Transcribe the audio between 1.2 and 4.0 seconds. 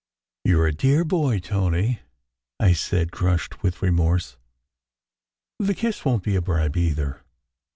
Tony," I said, crushed with re